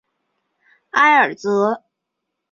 [0.89, 1.83] 埃尔泽。